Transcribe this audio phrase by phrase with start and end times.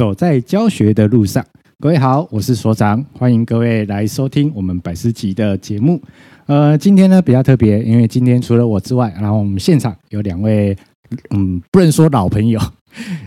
[0.00, 1.44] 走在教学的路上。
[1.78, 6.00] 各位好，我是所长，欢迎各位来收听我们百思集的节目。
[6.46, 10.74] 呃，今天呢比较特别，因为今天除了我之外，然后我们现场有两位，
[11.32, 12.58] 嗯，不能说老朋友，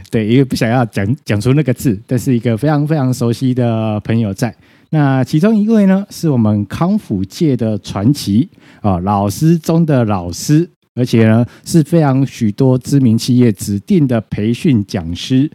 [0.09, 4.55] 对，因为不想要讲讲出那个字，但是一个非常非常熟悉的朋友在。
[4.89, 8.49] 那其中一位呢，是我们康复界的传奇
[8.81, 10.67] 啊，老师中的老师。
[10.95, 15.49] 而且呢，是非常许多知名企业指定的培训讲师。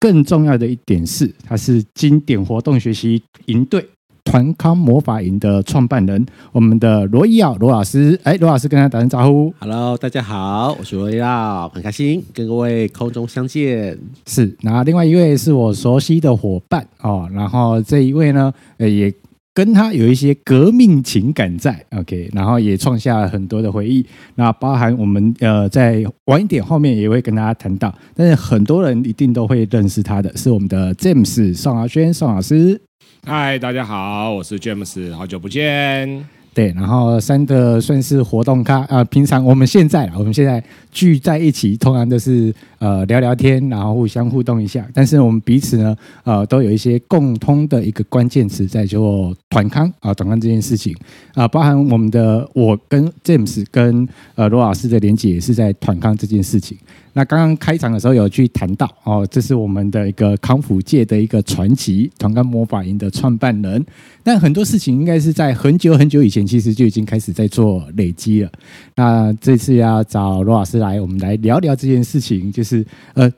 [0.00, 3.84] 更重要的一点是，他是经典活动学习营队
[4.24, 8.18] 团康魔法营的创办人，我们的罗伊耀罗老师。
[8.22, 9.52] 哎，罗老师跟他打声招呼。
[9.58, 13.98] Hello，大家好，我是罗伊耀，很开心跟各位空中相见。
[14.26, 19.12] 是，那另外一位是我熟悉的伙伴哦，然后这一位呢，也。
[19.58, 24.06] 跟他有一些革命情感在，OK，然后也创下了很多的回忆。
[24.36, 32.80] 那包含我们呃，在晚一点后面也会跟大家谈到，但是很多人一定都会认识他的是我们的 James 宋亚轩宋老师。
[33.26, 36.24] 嗨，大家好，我是 James，好久不见。
[36.54, 44.88] 对，然后三个算是活动咖啊、呃，平常我们现在我们现在聚在一起，通常都是呃聊聊天，然后互相互动一下。
[44.92, 50.94] 但是我们彼此呢，呃，都有一些共通的一个关键词在做团康啊，团康这件事情
[51.34, 56.76] 啊、包含我们的我跟 James 跟呃罗老师的连接也是在团康这件事情。
[57.14, 63.84] 那刚刚开场的时候有去谈到哦，这是我们的一个康复界的一个传奇团康魔法营的创办人。
[64.22, 68.52] 但很多事情应该是在很久很久以前，其实就已经开始在做累积了。
[68.94, 72.67] 那这次要找罗老师来，我们来聊聊这件事情，就是
[73.14, 73.30] 呃，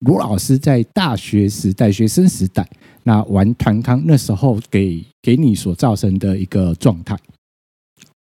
[0.00, 2.68] 罗老师在大学时代、学生时代，
[3.02, 7.16] 那玩团康那时候给给你所造成的一个状态。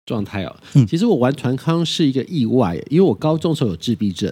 [0.05, 0.55] 状态哦，
[0.87, 4.31] 其实我玩团康是一个意外，因为我高中时候有自闭症。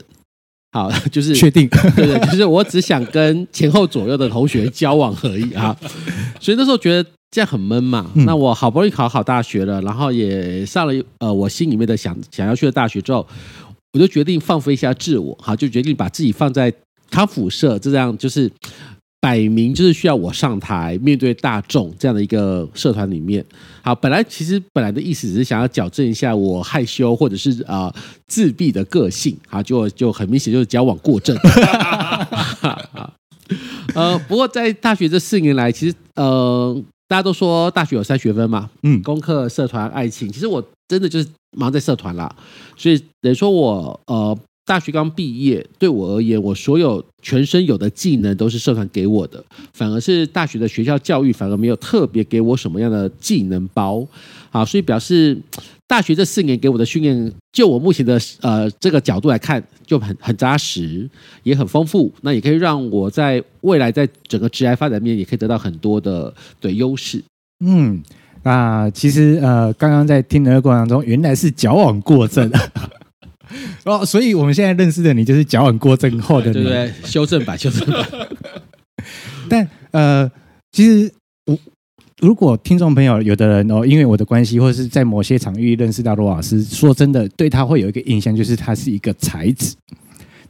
[0.72, 5.76] 好， 就是确定，对对，就是我只想跟前后左右的同学交往而已啊，
[6.40, 8.10] 所以那时候觉得这样很闷嘛。
[8.16, 13.28] 那我好不容易考好大学了，然后也上了呃我心里面的想想要去的大学之后，
[13.94, 16.74] 我就决定放飞一下自我，哈，就决定把自己放在
[17.10, 18.52] 康辅社，这样就是。
[19.24, 23.42] 摆明就是需要我上台面对大众这样的一个社团里面，
[23.82, 27.90] 好，本来其实本来的意思只是想要矫正一下我害羞或者是啊、
[28.28, 31.38] 自闭的个性，好，就就很明显就是矫枉过正。
[33.96, 36.84] 呃，不过在大学这四年来，其实呃
[37.14, 42.36] 大家都说大学有三学分嘛，嗯，功课、社团、爱情，其实我真的就是忙在社团啦，
[42.76, 44.36] 所以等于说我呃。
[44.66, 54.08] 大学刚毕业，对我而言，我所有全身有的技能都是社团给我的，反而是大学的学校教育反而没有特别给我什么样的技能包，
[54.54, 55.36] 好，所以表示
[55.88, 61.10] 大学这四年给我的训练，就我目前的呃这个角度来看，就很很扎实，
[61.42, 67.24] 也很丰富，那也可以让我在未来在整个职业发展面也可以得到很多的对优势。
[67.66, 68.04] 嗯，
[68.44, 72.52] 那其实呃刚刚在听的过程中，原来是矫枉过正。
[73.86, 76.94] 哦，所以我们现在认识的你就是矫枉过正后的你，对不对？
[77.06, 78.08] 修正版，修正版。
[79.50, 80.32] 但呃，
[80.72, 81.12] 其实
[81.48, 81.58] 我
[82.20, 89.76] 如果听众朋友有的人哦，因为我的关系，或者是在某些场域认识到罗老师，说真的，对他会有一个印象，就是他是一个才子。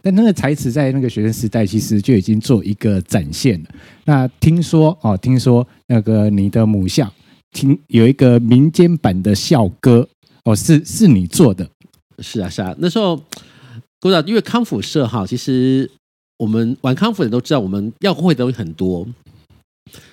[0.01, 3.69] 但那个才子在那个学生时代，其实就已经做一个展现了。
[4.03, 7.09] 那听说哦，听说那个你的母校
[7.53, 10.05] 听有一个民间版的校歌
[10.43, 11.65] 哦，是是你做的。
[12.19, 13.15] 是啊，是啊，那时候，
[14.01, 15.89] 不知道，因为康复社哈，其实
[16.37, 19.07] 我们玩康复的都知道，我们要会的东西很多。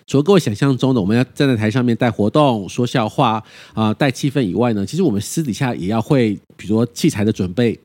[0.07, 3.43] 除了各位想象中的我们要站在台上面带活动、说笑话
[3.73, 7.79] 啊、带气氛以外呢，其实我们私底下也要会，比如说器材的准备，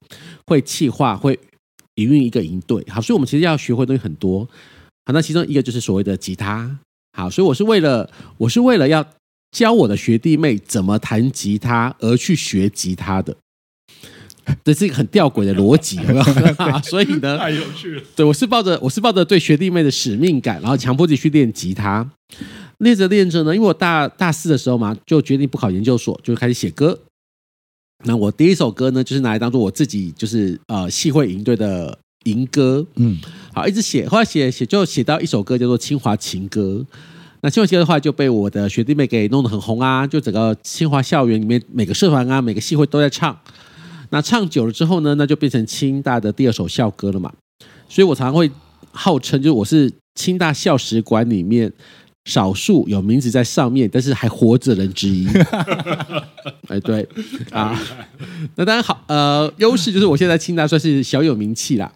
[0.47, 1.39] 会企划，会
[1.95, 2.83] 营运一个营队。
[2.89, 4.43] 好，所以我们其实要学会的东西很多。
[5.05, 6.79] 好，那其中一个就是所谓的吉他。
[7.15, 9.05] 好，所以我是为了，我是为了要
[9.51, 13.37] 教我的学弟妹怎么弹吉他而去学吉他的。
[14.63, 16.23] 这是一个很吊诡的逻辑，有没有？
[16.83, 18.03] 所以呢，太有趣了。
[18.15, 22.09] 对，我是抱着我是抱着对学弟妹的使命感，然后强迫自己去练吉他，
[22.79, 26.99] 练着练着呢，因为我大大四的时候嘛，就决定不考研究所，就开始写歌。
[28.03, 32.85] 那我第一首歌呢，就是拿来当做我自己就是呃系会营队的营歌。
[32.95, 33.17] 嗯，
[33.53, 36.85] 好，一直写，后来写写就写到一首歌叫做《清华情歌》。
[37.41, 43.35] 那清华情歌的话就被我的学弟妹给弄得很红啊，就整个清华校园里面每个社团啊，每个系会都在唱。
[44.09, 47.31] 那唱久了之后呢，那就变成清大的第二首校歌了嘛。
[47.87, 48.49] 所以我常常会
[48.91, 51.71] 号称，就是我是清大校史馆里面
[52.25, 55.27] 少数有名字在上面，但是还活着的人之一。
[56.67, 57.07] 哎，对
[57.51, 57.79] 啊，
[58.55, 61.91] 那当然好，呃，优势就是我现在清大算是小有名气啦。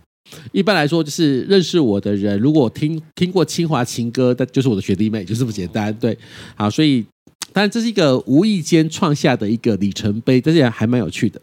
[0.51, 5.91] 一般来说，就是认识我的人，如果听听过清华情歌，那就是我的学弟妹，就这么简单。
[5.95, 6.15] 对，
[6.55, 7.03] 好，所以
[7.51, 11.41] 当然这是一个无意间创下的一个里程碑，但是还蛮有趣的。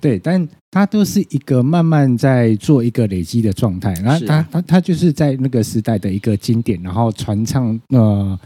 [0.00, 8.38] 对，但它都是一个慢慢在做一个累积的状态，然后它它它就是在那个时代的一个经典，然后传唱呃。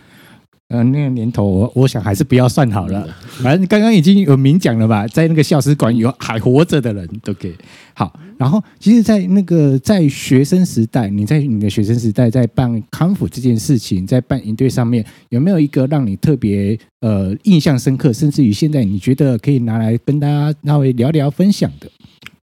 [0.72, 3.06] 呃，那个年头我我想还是不要算好了。
[3.42, 7.54] 反正刚刚已经有明讲了吧，在那个校史馆有还活着的人都给。
[7.92, 21.90] 好，然后其实，在那个在学生时代，你在你的学生时代在办康复这件事情，在办营队上面，有没有一个让你特别呃印象深刻，甚至于现在你觉得可以拿来跟大家稍微聊聊分享的？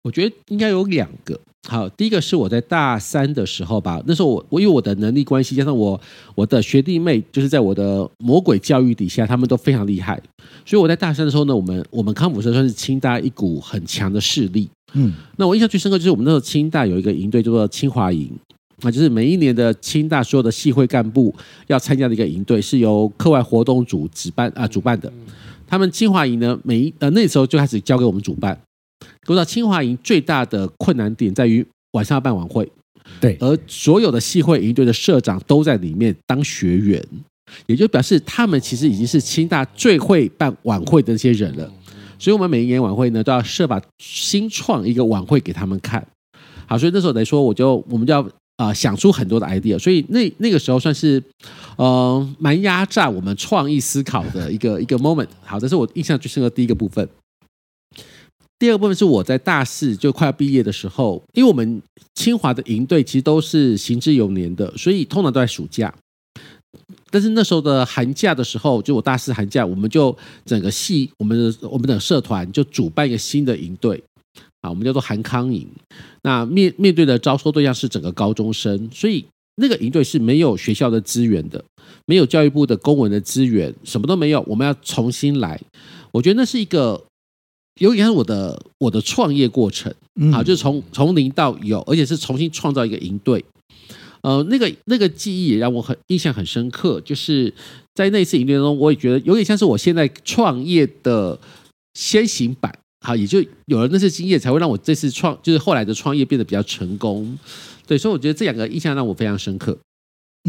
[0.02, 1.40] 我觉得应该有两个。
[1.68, 6.00] 好，第一个是我在大三的时候吧，那时候我我因为我的能力关系，加上我
[6.34, 10.18] 我的学弟妹，就是在我的魔鬼教育底下，他们都非常厉害，
[10.64, 14.68] 所以我在大三的时候呢，我们我们康复社算是清大一股很强的势力。
[14.94, 18.30] 嗯，那我印象最深刻就是我们那时候清大有一个营队叫做清华营，
[18.80, 21.34] 啊，就是每一年的清大所有的系会干部
[21.66, 25.12] 要参加的一个营队，是由课外活动组主办啊主办的。
[25.66, 28.58] 他们清华营呢，每一呃那时候就开始交给我们主办。
[29.28, 32.66] 说到清华营最大的困难点在于晚上要办晚会，
[33.20, 37.06] 对，而所有的系会营队的社长都在里面当学员，
[37.66, 41.70] 也就表示他们其实已经是清大最会办晚会的那些人了。
[42.18, 46.02] 所以，我们每一年晚会呢，都要设法新创一个晚会给他们看。
[46.66, 48.22] 好，所以那时候来说，我就我们就要
[48.56, 49.78] 啊、呃、想出很多的 idea。
[49.78, 51.22] 所以那那个时候算是
[51.76, 55.28] 呃蛮压榨我们创意思考的一个一个 moment。
[55.42, 57.06] 好，这是我印象最深的第一个部分。
[58.58, 61.80] 第二部分是我在大四就快要毕业的时候，因为我们
[62.14, 65.94] 清华的营队其实都是行之有年的，所以通常都在暑假。
[67.10, 74.02] 但是那时候的寒假的时候，就我大四寒假，我们就整个系我们的我们的社团就主办一个新的营队
[74.60, 75.66] 啊，我们叫做韩康营。
[76.22, 81.64] 那面面对的招收对象是整个高中生，所以那个营队是没有学校的资源的，
[82.06, 85.60] 没有教育部的公文的资源，什么都没有，我们要重新来。
[86.10, 87.04] 我觉得那是一个。
[87.78, 89.92] 有点像我的我的创业过程，
[90.32, 93.44] 好，就是从从零到有，而且是重新创造一个营队。
[94.22, 97.52] 呃，那个那个记忆也让我很印象很深刻，就是
[97.94, 101.38] 在那次营队中，我也觉得有点像是我现在创业的
[101.94, 102.76] 先行版。
[103.06, 107.38] 好，也就有了那次经验，才会让我这次创，就是后来的创业变得比较成功。
[107.86, 109.78] 对，所以我觉得这两个印象让我非常深刻。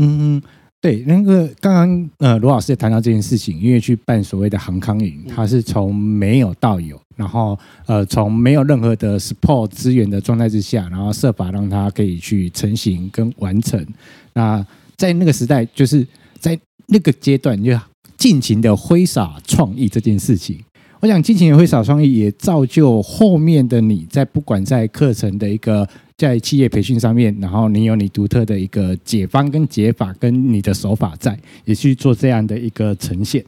[0.02, 0.42] 嗯嗯。
[0.82, 13.86] 对，那个刚刚呃罗老师也谈到这件事情，因为去办所谓的航康营，它是从没有到有，然后呃从没有任何的 support 资源的状态之下，然后设法让它可以去成型跟完成。
[14.32, 14.66] 那
[14.96, 16.08] 在那个时代，就是
[16.40, 17.78] 在那个阶段，就
[18.16, 20.58] 尽情的挥洒创意这件事情。
[21.02, 25.86] 我想尽情的挥洒创意，也造就后面的你在不管在课程的一个。
[26.20, 33.42] 在企业培训上面，然后你有你独特的一个解方跟解法，跟你的手法在，也去做这样的一个呈现。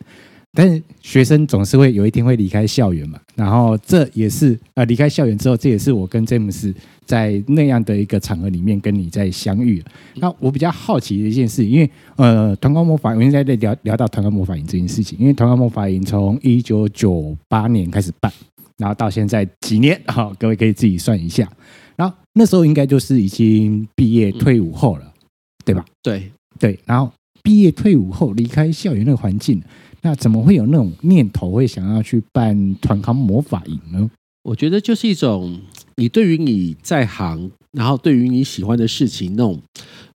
[0.54, 6.74] 但是学生总是会有一天会离开校园嘛，然后这也是呃离开校园之后，这也是我跟詹姆斯
[7.06, 9.84] 在那样的一个场合里面跟你在相遇。
[10.16, 18.32] 那我比较好奇的一件事，因为呃团购魔法，我现在在聊聊到团购魔法营这件事情，因为团购魔法营从一九九八年开始办，
[18.78, 21.50] 然后到现在几年，好，各位可以自己算一下。
[21.96, 25.14] 然后那时候应该就是已经毕业退伍后了，
[25.66, 25.86] 对吧？
[26.02, 26.80] 对对。
[26.86, 27.12] 然后
[27.44, 29.62] 毕业退伍后离开校园那个环境，
[30.02, 34.10] 那怎么会有那种念头会想要去办团康魔法营呢？
[34.44, 35.60] 我觉得就是一种
[35.98, 39.62] 你对于你在行，然后对于你喜欢的事情那种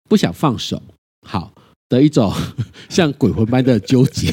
[0.08, 0.82] 不想放手，
[1.26, 1.52] 好
[1.88, 2.32] 的一种
[2.88, 4.32] 像鬼魂般的纠结。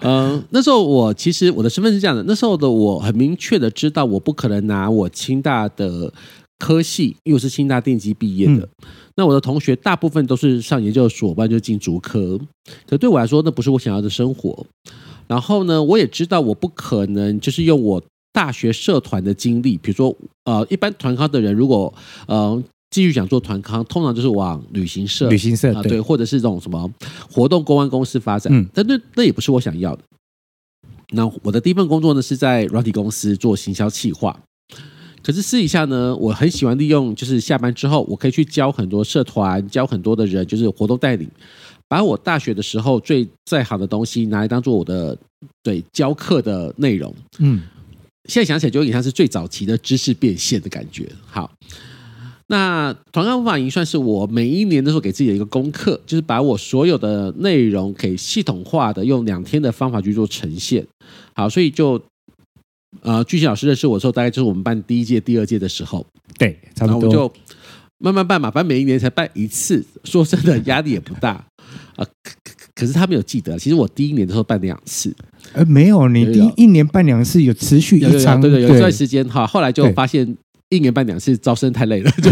[0.00, 6.12] 呃，那时候我其实我的身份是这样的，那时候的我很明确的知道，我不可能拿我清大的
[6.58, 8.62] 科系，因为我是清大电机毕业的。
[8.62, 8.68] 嗯、
[9.16, 12.38] 那我的同学大部分都是上研究所，不然就进竹科。
[12.86, 14.66] 可对我来说，那不是我想要的生活。
[15.26, 18.02] 然后呢，我也知道我不可能就是用我
[18.32, 21.92] 大学社团的经历，比如说呃，一般团康的人如果
[22.26, 22.62] 呃。
[22.90, 26.90] 继续想做团康，通常就是往旅行社、旅行社啊，对，或者是这种什么
[27.30, 28.50] 活动公关公司发展。
[28.52, 30.02] 嗯，但那那也不是我想要的。
[31.10, 34.38] 那我的第一份工作呢，是在软体公司做行销企划。
[35.22, 41.28] 可是私底下呢，我很喜欢利用，就是下班之后，我可以去教很多社团，教很多的人，就是活动带领，
[41.88, 45.16] 把我大学的时候最在行的东西拿来当做我的
[45.62, 47.14] 对教课的内容。
[47.38, 47.60] 嗯，
[48.28, 51.10] 现在想起来就有点像是最早期的知识变现的感觉。
[51.26, 51.50] 好。
[52.50, 60.86] 那团康魔法营算是我每一年都是给自己的一个功课，就是把我所有的内容给系统化的用两天的方法去做呈现。
[61.34, 62.00] 好，所以就
[63.02, 66.04] 呃，巨星老师认识我的时候，大概就是我们办第一届、第二届的时候，
[66.38, 67.02] 对，差不多。
[67.02, 67.32] 然后我就
[67.98, 71.46] 慢慢办嘛，反正每一年才办一次，说真的压力也不大啊、
[71.96, 72.06] 呃。
[72.22, 72.32] 可
[72.74, 75.14] 可是他没有记得，其实我第一年的时候办两次，
[75.52, 80.36] 呃，没有，你第一年办两次有持续一场，对对，有一段时间哈，后来就发现
[80.70, 82.30] 一年办两次招生太累了，就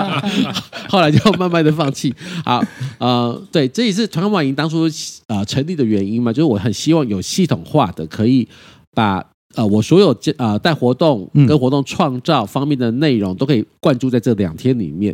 [0.88, 2.14] 后来就慢慢的放弃。
[2.44, 2.62] 好，
[2.98, 4.88] 呃，对，这也是团康模法营当初
[5.26, 8.48] 呃成立的原因嘛，就是我很希望有系统化的可以
[8.94, 9.24] 把。
[9.56, 15.12] 呃，我所有这呃带活动跟活动创造方面的内容都可以灌注在这两天里面。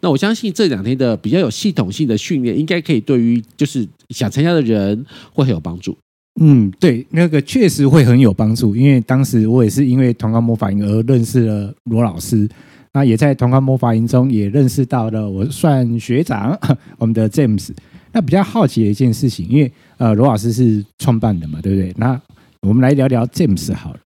[0.00, 5.94] 那我相信这两天的比较有系统性的训练，应该可以对于就是想参加的人会很有帮助。
[6.40, 12.48] 嗯，对，那个确实会很有帮助，因为当时我也是因为同康魔法营而认识了罗老师，
[12.92, 16.58] 那也在同康魔法营中也认识到了我算学长
[16.98, 17.70] 我们的 James。
[18.12, 21.92] 那比较好奇的一件事情，因为呃罗老师是创办的嘛，对不对？
[21.96, 22.20] 那
[22.62, 24.00] 我们来聊聊 James 好了。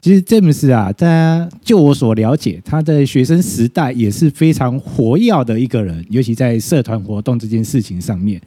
[0.00, 8.40] 其实 James 啊，大家就我所了解，他在学生时代也是非常活跃的一个人，尤其在社团活动这件事情上面。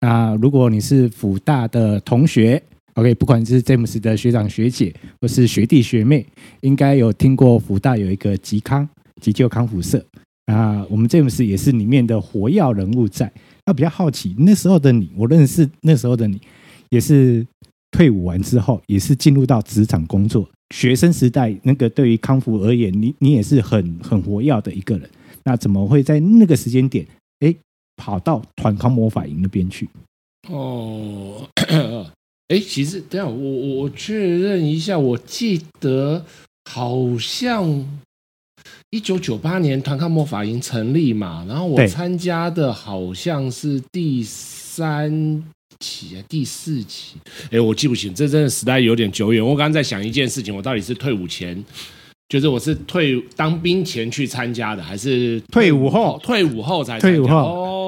[0.00, 2.60] 那如果你是辅大的同学
[2.94, 6.26] ，OK，不管是詹姆斯的学长学姐或是学弟学妹，
[6.62, 8.88] 应该有听过辅大有一个急康
[9.20, 10.04] 急救康复社
[10.46, 10.84] 啊。
[10.90, 13.30] 我们詹姆斯也是里面的活跃人物在。
[13.66, 16.40] 那比较好奇，那时候的你，我认识那时候的你，
[16.90, 17.46] 也是。
[17.96, 20.50] 退伍完之后，也是进入到职场工作。
[20.74, 25.08] 学生时代，那个对于康复而言，你你也是很很活跃的一个人。
[25.44, 27.06] 那怎么会在那个时间点，
[27.38, 27.54] 哎，
[27.94, 29.88] 跑到团康魔法营那边去？
[30.48, 31.48] 哦，
[32.54, 36.24] 哎，其实等下我我我确认一下，我记得
[36.70, 37.84] 好像
[38.90, 45.42] 一九九八年团抗魔法营成立嘛，然后我参加的好像是第三。
[45.80, 47.16] 期啊，第四期，
[47.50, 49.44] 哎，我记不清，这真的时代有点久远。
[49.44, 51.62] 我刚刚在想一件事情，我到底是退伍前，
[52.28, 56.18] 就是我是退当兵前去参加的，还是退伍后？
[56.22, 57.83] 退伍后才参加退伍后哦。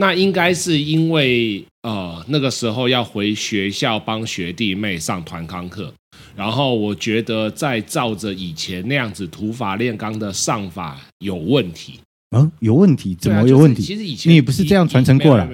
[0.00, 5.92] 那应该是因为呃那个时候要回学校帮学弟妹上团康课，
[6.36, 11.98] 然后我觉得再照着以前那样子土法炼钢的上法有问题。
[12.30, 13.16] 嗯，有问题？
[13.16, 13.82] 怎么有问题？
[13.82, 15.48] 就是、其实以前你也不是这样传承过来。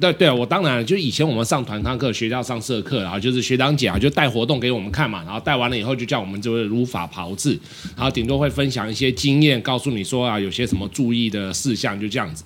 [0.00, 7.58] 对对，我当然就以前我们上团康课，学校上社课，然后就是学长姐啊就带活动给我们看嘛，然后带完了以后就叫我们就是如法炮制，
[7.96, 12.44] 然后顶多会分享一些经验，告诉你说啊有些什么注意的事项，就这样子。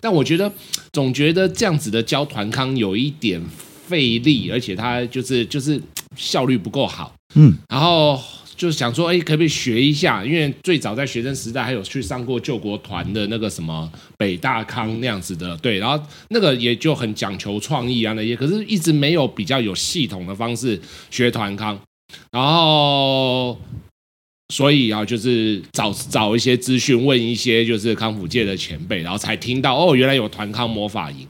[0.00, 0.52] 但我觉得
[0.92, 3.40] 总觉得这样子的教团康有一点
[3.86, 5.80] 费力，而且它就是就是
[6.16, 7.14] 效率不够好。
[7.34, 8.20] 嗯，然后。
[8.60, 10.22] 就是想说，哎，可不可以学一下？
[10.22, 15.98] 因为最早在学生时代还有去上过救国团的那个什么北大康那样子的，对，然后
[16.28, 20.78] 那个也就很讲求创意啊那些，可是一直没有比较有系统的方式
[21.10, 21.80] 学团康，
[22.30, 23.58] 然后
[24.50, 31.26] 所以啊，就是找找一些资讯，问一些就是康复界的前辈，然后才听到哦，原来有团康魔法营，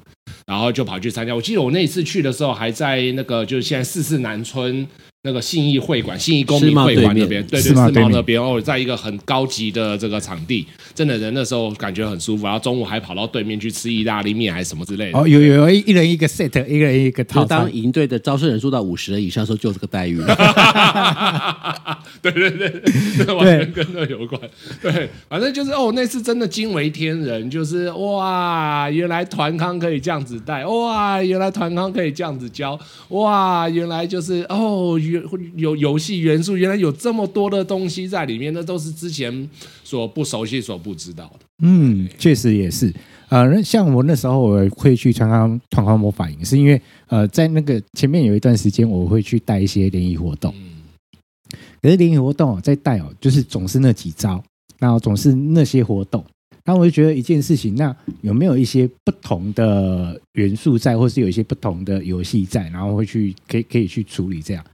[0.46, 1.34] 然后就跑去参加。
[1.34, 4.88] 我记得我那一次去的时候，还在那个就是现在四四南村。
[5.22, 12.44] 那个信义会馆、信义公民会馆那边，对对，世贸那边哦，在一个很高级的这个场地，真的人那时候感觉很舒服。
[12.44, 15.18] 然后中午还跑到对面去吃意大利面还是什么之类的。
[15.18, 17.44] 哦，有有有一人一个 set，一个人一个套。
[17.44, 20.34] 当营队的招生人数到五十人以上的时候，就这个待遇了。
[22.22, 22.70] 对 对 对，
[23.18, 24.40] 对完全跟那有关。
[24.80, 34.98] 对，反正就是哦，那次真的惊为天人，就是哇，原来团康可以这样子带，哇，原来团康可以这样子教，哇，原来就是哦。
[35.56, 39.48] 有游戏元素，原来有这么多的东西在里面，那都是之前
[39.84, 41.46] 所不熟悉、所不知道的。
[41.62, 42.92] 嗯，确实也是。
[43.28, 50.52] 呃，像我那时候我会去参加团康魔法营，是因为呃，在那个前面有一段时间，我会去带一些联谊活动。
[50.56, 50.82] 嗯，
[51.80, 54.42] 可是联谊活动在带哦，就是总是那几招，
[54.78, 56.24] 然后总是那些活动。
[56.64, 64.64] 然后我就觉得一件事情，那有没有一些不同的元素在，或是有一些不同的游戏在，然后会去可以可以去处理这样。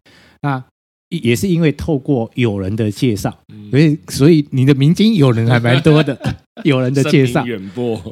[0.47, 0.63] 那
[1.09, 3.37] 也是因为透过友人的介绍，
[3.71, 6.17] 所以所以你的民间友人还蛮多的，
[6.63, 7.45] 友人的介绍，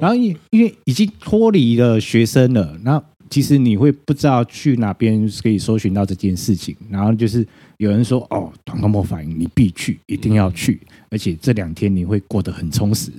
[0.01, 7.47] 然后因因为已经脱离了学生了，然后其实你会不知道去哪边可以搜寻到这件事情，然后就是
[7.79, 13.13] 有人说哦，团康模法营你必去，一定要去，而且这两天你会过得很充实。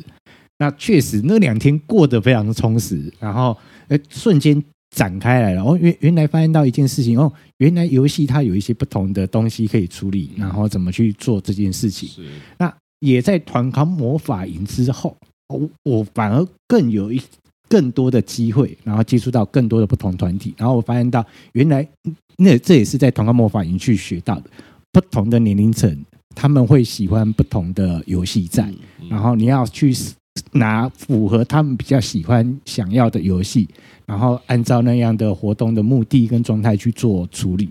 [0.58, 3.58] 那确实那两天过得非常充实，然后
[3.88, 4.62] 哎瞬间。
[4.96, 5.62] 展开来了。
[5.62, 12.10] 哦，原原来发现到一件事情哦，原来游戏它有一些不同的东西可以处理，然后怎么去做这件事情。
[12.58, 15.16] 那也在团康魔法营之后，
[15.50, 17.22] 我我反而更有一
[17.68, 21.86] 更多的机会，然后接触到更多的不同团体，然后我发现到原来
[22.38, 24.50] 那这也是在团康魔法营去学到的，
[24.94, 28.74] 不同的年龄层他们会喜欢不同的游戏在，
[29.10, 29.94] 然后你要去
[30.52, 33.70] 拿符合他们比较喜欢想要的游戏，
[34.06, 37.70] 然后按照那样的活动的目的跟状态去做处理，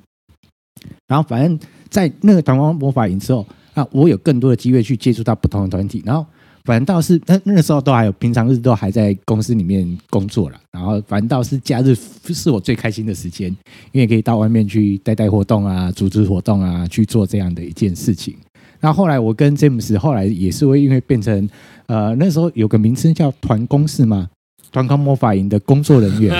[1.07, 6.25] 然后反正在那个团康魔法营之后啊，我有更多的机会去接触到不同的团体，然后。
[6.67, 10.59] 反倒是那那个时候都还有，平常日都还在公司里面工作了。
[10.73, 13.55] 然后反倒是假日是我最开心的时间，
[13.93, 18.35] 因为可以到外面去带带活动啊，组织活动啊，去做这样的一件事情。
[18.81, 21.47] 那后来我跟詹姆斯后来也是会因为变成
[21.85, 24.31] 呃那时候有个名称叫团工是吗？
[24.75, 26.35] 团康魔法营的工作人员，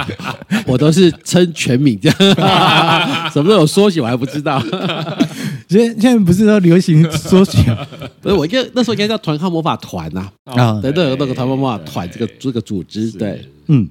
[0.68, 2.18] 我都是称全名这样，
[3.32, 4.62] 什么时候缩写我还不知道。
[5.66, 7.74] 现现在不是说流行缩写，
[8.20, 13.88] 不是我应该那时候应该叫团康魔法团呐啊，对对，那个团康魔法团这个这个组织，对，嗯，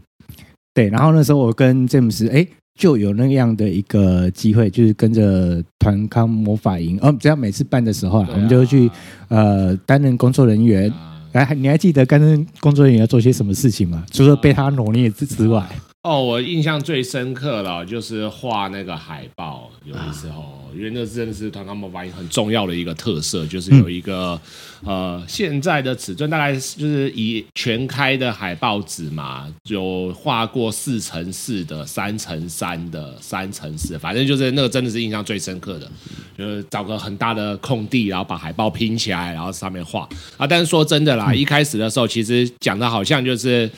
[0.72, 0.88] 对。
[0.90, 2.46] 然后那时候我跟詹姆斯哎
[2.78, 8.92] 就有那样的一个机会，就是跟着团康魔法营，哦，只要每次办的时候啊，我们就会去
[9.30, 10.94] 呃担任工作人员。
[11.34, 14.04] 哎，你还记得跟工作人员要做些什么事情吗？
[14.12, 15.68] 除了被他努力之外，
[16.02, 19.70] 哦，我印象最深刻了，就是画那个海报。
[19.84, 24.40] 有的时候，因为那真的是团康魔法营很重要的一个特色，就是有一个、
[24.84, 35.92] 嗯、呃，现在的尺寸大概就是以全开的海报纸嘛，有画过四乘四的、三乘三的、三乘四，反正就是那个真的是印象最深刻的。
[36.38, 40.48] 就是找个很大的空地，然后把海报拼起来，然后上面画啊。
[40.48, 43.70] 但是说真的啦，嗯、一开始的时候，其实讲的好像就是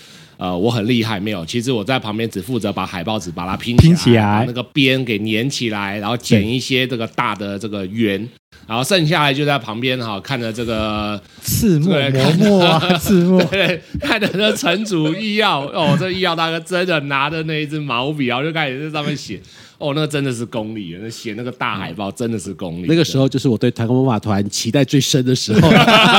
[0.41, 1.45] 呃我很厉害，没有。
[1.45, 8.27] 其实我在旁边只负责把海报纸把它拼起来，拼起来把那个边给粘起来，然后剪一些这个大的这个圆，
[8.67, 19.39] 然后剩下来就在旁边哈看着这个刺墨磨墨啊， 刺墨，对，看着这城主医药哦，这医药大哥真的拿着那一支毛笔，然后就开始在上面写。
[19.81, 22.85] 哦，那个真的是功力，那写那个大海报真的是功力。
[22.87, 25.69] 那个时候就是我对台湾魔法团期待最深的时候，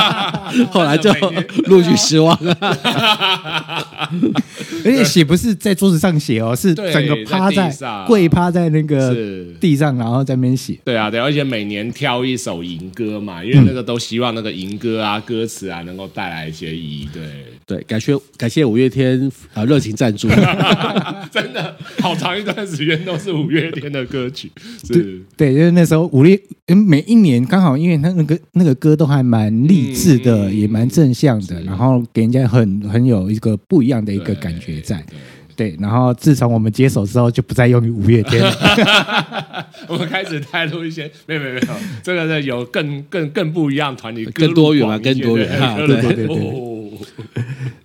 [0.69, 1.09] 后来就
[1.67, 2.53] 陆续失望了。
[4.85, 7.73] 而且写不是在桌子上写哦，是整个趴在
[8.05, 9.15] 跪趴在那个
[9.61, 10.77] 地上，然后在那边写。
[10.83, 17.07] 对啊，对，而且每年挑一首银歌嘛，因为那个都希望那个银歌啊、歌词啊能够带来一些意义。
[17.13, 17.23] 对
[17.65, 20.27] 对，感谢感谢五月天啊热情赞助，
[21.31, 23.52] 真的好长一段时间都是五。
[23.53, 24.51] 五月天的歌曲
[24.85, 35.03] 是，对，就是那时候五月，每一年刚好，因为他那个那个歌都还蛮励志的，嗯、也蛮正向的，然后给人家很很有一个不一样的一个感觉在。
[35.55, 38.51] 对，然后自从我们接手之后，就不再用于五月天了。
[39.87, 41.67] 我们开始带入一些，没有没有没有，
[42.01, 46.37] 这个是有更更更不一样团体，更多元嘛，更多元啊，对对对，对，对。
[46.37, 46.72] 哦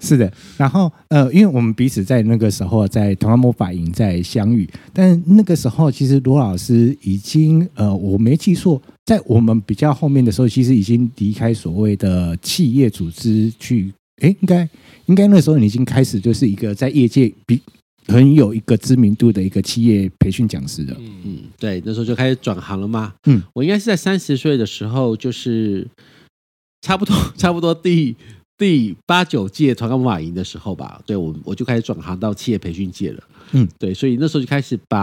[0.01, 13.93] 是的，然后呃，因为我们彼此在那个时候在团康魔法营在相遇，但那个时候其实罗老师已经呃，我没记错，在我们比较后面的时候，其实已经离开所谓的企业组织去，
[14.23, 14.69] 哎，应该
[15.07, 17.61] 应该那时候你已经开始就是一个在业界比
[18.07, 20.97] 很有一个知名度的一个企业培训讲师了。
[20.99, 23.13] 嗯嗯，对，那时候就开始转行了嘛。
[23.27, 25.87] 嗯，我应该是在三十岁的时候，就是
[26.81, 28.17] 差不多 差不多第。
[28.59, 33.23] 第八九届团康魔法营的时候吧，对，我我就开始转行到企业培训界了。
[33.53, 34.99] 嗯，对，所以那时候就开始把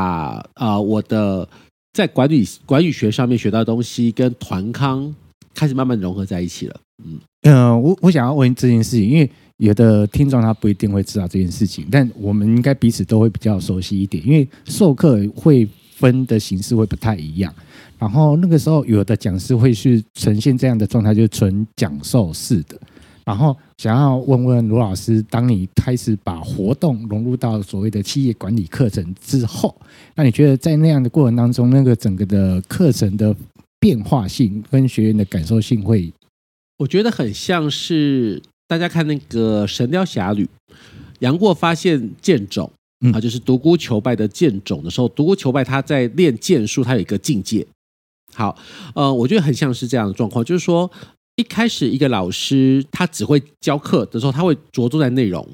[0.56, 1.48] 啊、呃、我的
[1.94, 5.16] 在管理管理学上面学到的东西跟团康
[5.54, 6.80] 开始慢慢融合在一起了。
[7.04, 15.66] 嗯，呃，我我想要问这件事情，因为有的听众他不一定会知道这件事情，但我们应该彼此都会比较熟悉一点，因为授课会
[15.96, 17.54] 分的形式会不太一样。
[17.98, 22.78] 然后那个时候有的讲师会是呈现这样的状态，就是纯讲授式的。
[23.26, 29.76] 然后想要问问罗老师，当你开始把活动融入到所谓的企业管理课程之后，
[30.14, 33.36] 那你觉得在那样的过程当中，那个整个的课程的
[33.80, 36.14] 变化性跟学员的感受性会？
[36.78, 40.44] 我觉得很像是大家看那个《神雕侠侣》，
[41.18, 42.72] 杨过发现剑种
[43.12, 47.66] 啊，就是独孤求败的剑种的时候，独孤求败他在练剑术，他有一个境界。
[48.36, 48.56] 好，
[48.94, 50.92] 呃，我觉得很像是这样的状况，就是说。
[51.36, 55.46] 一开始，一个老师他只会教课的时候，他会着重在内容，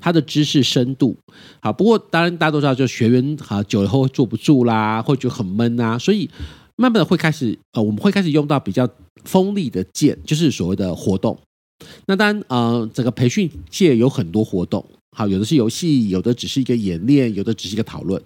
[0.00, 1.16] 他的知识深度。
[1.60, 6.28] 好，不过当然大家都知道，就学员哈久了后会坐不住啦，会觉得很闷啊，所以
[6.74, 8.88] 慢慢的会开始呃，我们会开始用到比较
[9.24, 11.38] 锋利的剑，就是所谓的活动。
[12.06, 14.84] 那当然呃，整个培训界有很多活动，
[15.16, 18.20] 好，有的是游戏，有的只是一个演练，有的只是一个讨论。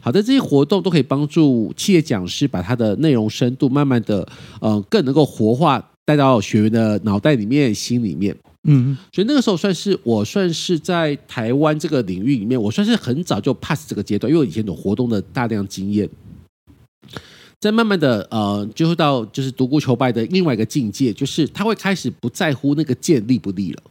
[0.00, 4.28] 好的，这些活动都可以帮助企业讲师把他的内容深度慢慢的
[4.60, 5.92] 呃更能够活化。
[6.06, 8.34] 带到学员的脑袋里面、心里面。
[8.68, 16.08] 嗯，所以那个时候算是我算是在台湾这个领域里面，我算是很早就 pass 这个阶段，因为我以前有活动的大量经验。
[17.58, 23.82] 再慢慢的呃，就会到就是独孤求败的另外一个境界，就是他会开始不在乎那个剑利不利了。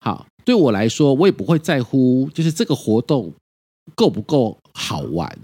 [0.00, 3.32] 好，对我来说，我也不会在乎就是这个活动
[3.94, 5.38] 够不够好玩，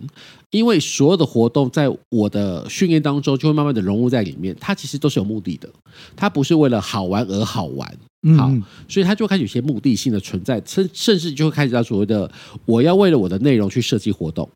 [0.51, 5.71] 因为所有的活动在我的训练当中就会慢慢的融入在里面，它其实都是有目的的，
[6.17, 7.89] 它不是为了好玩而好玩。
[8.37, 12.31] 好，嗯、所以它就开始有些目的性的存在，甚甚至就会开始到所谓的
[12.67, 14.47] 我要为了我的内容去设计活动。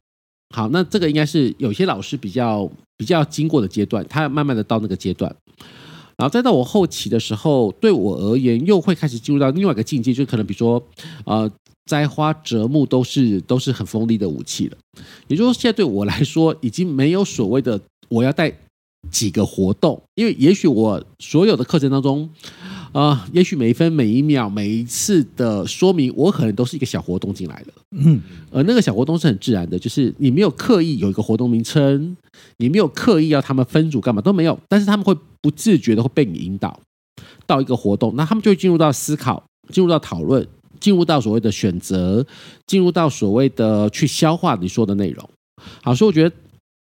[0.55, 5.35] 好，那这个应该是有些老师比较比较经过的阶段，他慢慢的到那个阶段，
[6.19, 10.81] 然后再到我后期的时候，对我而言又会开始进入到另外一个境界，就可能比如说，
[11.25, 11.51] 呃，
[11.87, 14.77] 摘花折木都是都是很锋利的武器了。
[15.29, 18.53] 也就是说，现在对我来说，已经没有所谓的我要带
[19.11, 22.29] 几个活动，因为也许我所有的课程当中。
[22.95, 27.73] 啊、呃，也许每一分每一秒每一次的说明，我可能都是一个小活动进来的。
[27.91, 32.17] 嗯，而那个小活动是很自然的，就是你没有刻意有一个活动名称，
[32.59, 36.79] 你没有刻意要他们分组干嘛都没有，但是他们会不自觉的会被你引导
[37.49, 39.43] 到一个活动，那他们就会进入到思考，
[39.73, 40.47] 进入到讨论，
[40.85, 42.25] 进入到所谓的选择，
[42.67, 45.31] 进入到所谓的去消化你说的内容。
[45.83, 46.37] 好，所以我觉得，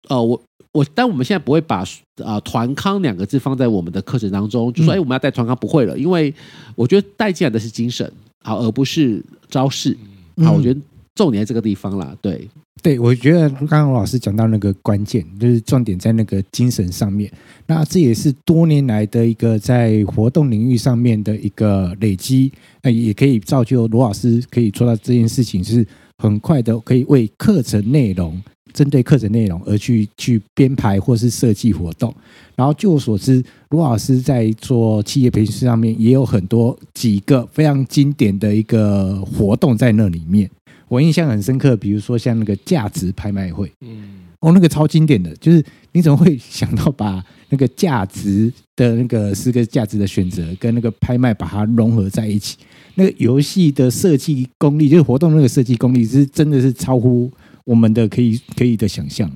[0.07, 0.41] 呃，我。
[0.71, 1.83] 我但我们现在不会把
[2.23, 6.31] 啊团康两个字放在我们的课程当中，就说哎我们要带团康不会了，因为
[6.75, 8.09] 我觉得带进来的是精神，
[8.45, 9.97] 好而不是招式，
[10.45, 10.79] 好，我觉得
[11.19, 12.49] 重点在这个地方啦，对
[12.81, 17.29] 对，我觉得刚刚老师讲到那个关键，就是重点在那个精神上面，
[17.67, 25.85] 那这也是多年来的一个在活动领域上面的一个累积，那也可以造就罗老师可以做到这件事情，是
[26.23, 28.41] 很快的可以为课程内容。
[28.73, 32.13] 针对课程内容而去去编排或是设计活动，
[32.55, 40.49] 然后据我所知，罗老师在做企业培训上面也有很多几个非常经典的一个活动在那里面。
[40.87, 52.57] 我印象很深刻，比如说像那个价值拍卖会，嗯，哦，那个超经典的，就是你怎么会想到把那个价值的那个四个价值的选择跟那个拍卖把它融合在一起？
[52.95, 57.31] 那个游戏的设计功力，就是活动那个设计功力，是真的是超乎。
[57.69, 59.31] 我们的可以可以的想象，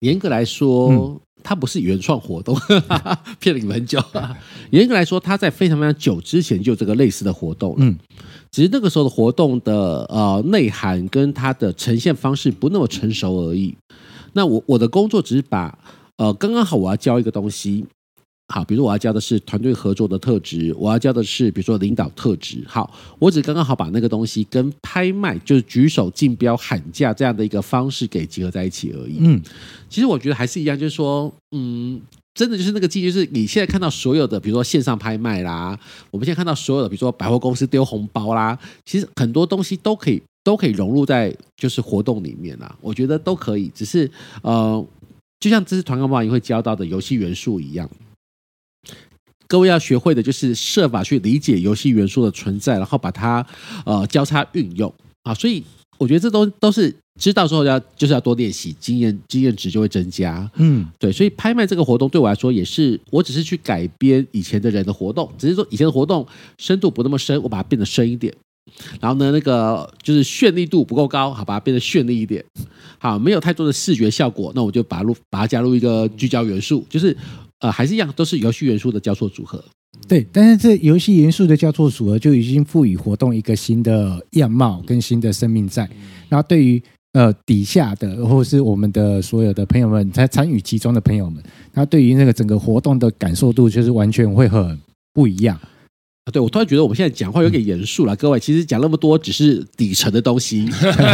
[0.00, 2.56] 严格来说，嗯、它不是原创活动，
[3.38, 4.02] 骗了你们很久。
[4.70, 7.94] 严格来说，它在非常非常久之前就有这个类似的活动，嗯，
[8.50, 13.76] 只是那个时候的活动的呃内涵跟它的呈现方式不那么成熟而已。
[14.32, 15.78] 那我我的工作只是把
[16.16, 17.84] 呃刚刚好我要教一个东西。
[18.48, 22.62] 好，比如说我要教的是团队合作的特质，我要教的是比如说领导特质。
[22.66, 29.16] 好，我只刚刚好把那个东西跟拍卖，就是举手竞标喊价这样的一个方式给结合在一起而已。
[29.18, 29.42] 嗯，
[29.88, 32.00] 其实我觉得还是一样，就是说，嗯，
[32.34, 35.76] 真的就是那个记忆，就是你现在看到所有的，比如说线上拍卖啦，
[36.12, 42.76] 我们现在看到所有的，比如说百货公司丢红包啦，其实很多东西都可以都可以融入在就是活动里面啦。
[42.80, 44.08] 我觉得都可以，只是
[44.42, 44.86] 呃，
[45.40, 47.90] 就像这次团购报你会教到的游戏元素一样。
[49.48, 53.46] 各位要学会的就是设法去理解游戏元素的存在，然后把它
[53.84, 55.32] 呃交叉运用啊。
[55.32, 55.62] 所以
[55.98, 60.50] 我觉得这都都是知道之后要就是要多练习，经验经验值就会增加。
[60.56, 61.12] 嗯，对。
[61.12, 66.26] 所以拍卖这个活动对我来说也是，我只是去改编以前的人的活动，只是说以前的活动
[66.58, 68.34] 深度不那么深，我把它变得深一点。
[69.00, 72.44] 然后呢，那个就是绚丽度不够高，好把它变得绚丽一点。
[72.98, 77.16] 好，没有太多的视觉效果，那我就把入把它加入一个聚焦元素，就是。
[77.60, 79.64] 呃，还是一样，都是游戏元素的交错组合。
[80.06, 85.88] 对，但是这游戏元素的交错组合就已经赋予活动一个新的样貌跟新的生命在。
[86.28, 86.80] 然后对于
[87.12, 91.42] 呃底下的或是我们的所有的朋友们，在参与其中的朋友们，
[91.72, 94.78] 他对于那个整个活动的感受度就是完全会很
[95.14, 95.58] 不一样。
[96.32, 100.68] 对，我突然觉得我们现在讲话有点严肃了，各位，其实讲那么多只是底层的东西。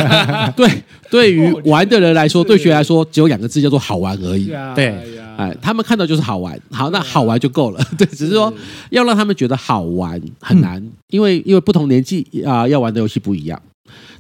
[0.57, 0.67] 对，
[1.11, 4.47] 对于玩的人来说，对学员来说，只有两个字叫做好玩而已。
[4.75, 7.87] 对，哎，他们看到就是好玩，好，那好玩就够了。
[7.99, 8.53] 对，只是说
[8.89, 13.61] 要让他们觉得好玩很难，因为因为不同年纪啊，要玩的游戏不一样，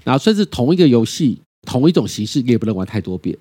[0.04, 3.34] 然后甚至同一个游戏，同一种形式，你也不能玩太多遍。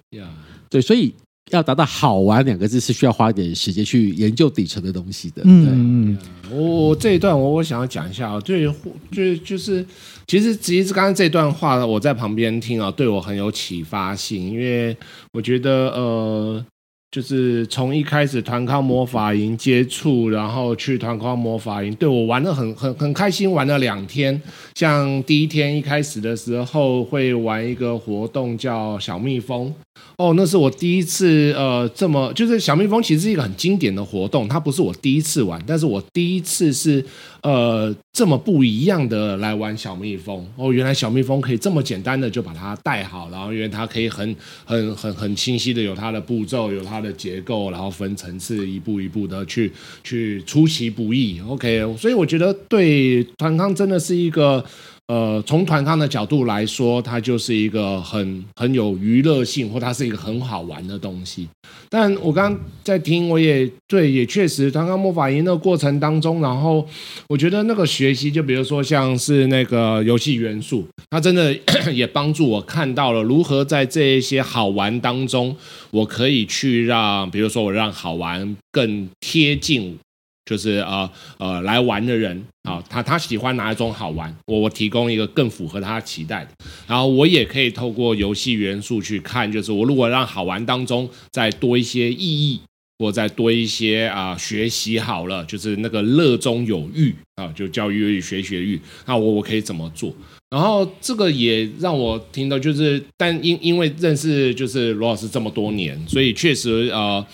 [0.69, 1.13] 对，所以。
[1.51, 5.41] 要达到好玩两个字是需要花一点时间去研究底层的东西的。
[5.45, 6.17] 嗯，
[6.49, 8.65] 我我这一段我我想要讲一下啊，对，
[9.11, 9.85] 就就是
[10.27, 14.95] 其实其实刚刚这段话我在旁边听啊，对我很有启发性，因为
[15.33, 16.65] 我觉得呃，
[17.11, 24.41] 就是从一开始团康魔法营接触，然后去团康魔法营，对我玩得很很很开心，玩了两天。
[24.75, 29.73] 像第一天一开始的时候会玩一个活动叫小蜜蜂。
[30.17, 37.03] 哦，那是我第一次，呃，这么就是小蜜蜂其实是一个很经典的活动，它不是我第一次玩，但是我第一次是
[37.41, 40.47] 呃这么不一样的来玩小蜜蜂。
[40.55, 49.71] 哦，原来小蜜蜂可以这么简单的就把它带好，然后因为它可以很很很很清晰的有它的步骤，有它的结构，然后分层次，一步一步的去
[50.03, 51.41] 去出其不意。
[51.41, 54.63] OK，所以我觉得对团康真的是一个。
[55.11, 61.49] 呃，从团康的角度来说，它就是一个很很有娱乐性，或它是一个很好玩的东西。
[61.89, 66.87] 但我刚刚在听，我也对，也确实团康魔法营那个过程当中，然后
[67.27, 71.53] 我觉得那个学习，就比如说像是那个游戏元素，它真的
[71.91, 75.53] 也帮助我看到了如何在这一些好玩当中，
[75.89, 79.97] 我可以去让，比如说我让好玩更贴近。
[80.45, 86.51] 就是呃呃来玩的人啊，他他喜欢哪一种好玩，我我提供一个更符合他期待的，
[86.87, 92.59] 然后我也可以透过游戏元素去看，就是我如果让好玩当中再多一些意义，
[92.97, 100.13] 或再多一些啊、学习好了，就是那个乐中有欲啊，就教育学学育，那我我可以怎么做？
[100.49, 107.25] 然后这个也让我听到，就是但因因为认识就是罗老师这么多年，所以确实呃。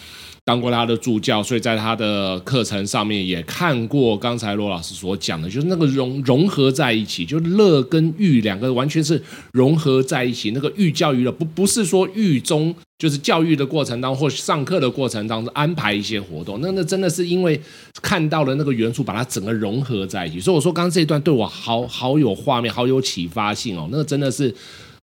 [0.48, 10.52] 当过他的助教，所以在他的课程上面也看过刚才罗老师所讲的，就是那个融融合在一起，就乐跟育两个完全是融合在一起。
[10.52, 17.60] 那个育教育的，不不是说育中就是教育的过程当中或上课的过程当中安排一些活动，那那真的是因为
[18.02, 20.40] 看到了那个元素，把它整个融合在一起。
[20.40, 23.90] 所以我说刚刚这一段对我好好有画面，好有启发性哦。
[23.92, 24.56] 那个真的是，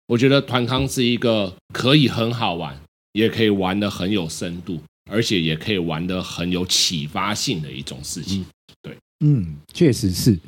[0.07, 2.77] 我觉得团康是一个可以很好玩，
[3.13, 4.77] 也可以玩得很有深度。
[5.11, 8.45] 而且也可以玩的很有启发性的一种事情，
[8.81, 8.95] 对，
[9.25, 10.39] 嗯，确实是。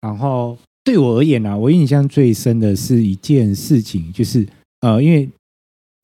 [0.00, 4.46] 然后对我而言呢、啊，我印象最深的是一件事情，就是
[4.80, 5.28] 呃，因为。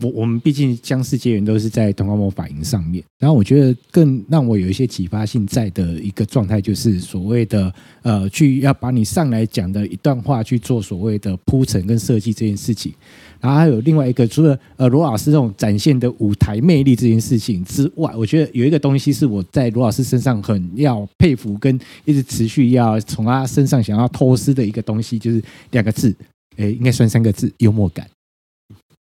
[0.05, 12.95] 我我们毕竟相识结缘都是在团康魔法营上面，然后我觉得更让我有一些启发性在的一个状态，就是所谓的呃，去要把你上来讲的一段话去做所谓的铺陈跟设计这件事情，
[13.41, 26.15] 然后还有另外一个，除了呃罗老师这种展现的舞台魅力这件事情之外，我觉得有一个东西是我在罗老师身上很要佩服跟一直持续要从他身上想要偷师的一个东西，就是两个字，
[26.55, 28.07] 诶，应该算三个字，幽默感。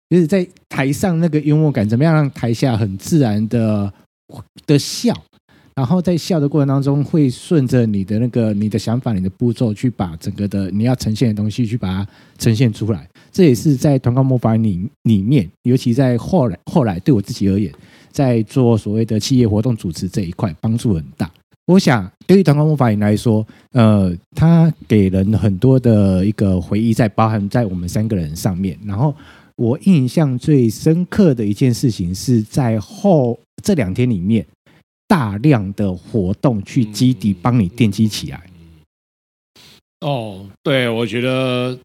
[0.10, 3.92] 就是在台上那个幽默感，怎么样让台下很自然的
[4.66, 5.14] 的笑，
[5.76, 13.06] 然后在笑的过程当中，会顺着你的那个你的想法、你的步骤，去把整个的你要呈现的东西去把它呈现出来。
[13.34, 17.70] 这也是在团康魔法里里面，尤其在后来后来对我自己而言，
[18.10, 21.30] 在做所谓的企业活动主持这一块，帮助很大。
[21.66, 29.14] 我想对于团康魔法营来说，呃，它给人很多的一个回忆，在包含在我们三个人上面，然后。
[29.58, 34.46] 我印象最深刻的一件事情是在后这两天里面，
[35.08, 38.50] 大量的活动去基地帮你奠基起来。
[40.02, 41.76] 哦，对，我觉得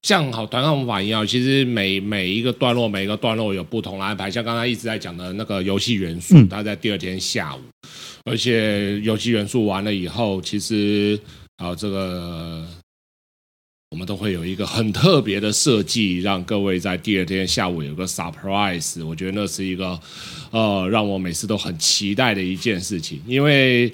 [0.00, 4.30] 像好团康魔法一样，其实每每一个段落，每一个段落有不同的安排。
[4.30, 7.60] 像刚才一直在讲的那个游戏元素，它在第二天下午，
[8.24, 11.20] 而且游戏元素完了以后，其实
[11.58, 12.66] 好这个。
[13.90, 19.04] 我们都会有一个很特别的设计，让各位在第二天下午有个 surprise。
[19.04, 19.98] 我觉得那是一个，
[20.52, 23.92] 呃，让我每次都很期待的一件事情，因为